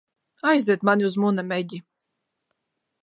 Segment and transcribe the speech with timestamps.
[0.51, 1.81] Aizved mani uz Munameģi!